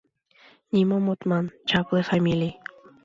—Нимом 0.73 1.05
от 1.13 1.21
ман— 1.29 1.45
чапле 1.69 2.01
фамилий! 2.09 2.53